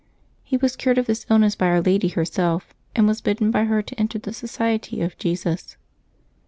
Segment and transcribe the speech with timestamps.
[0.43, 3.83] He was cured of this illness by Our Lady herself, and was bidden by her
[3.83, 5.77] to enter the Society of Jesus.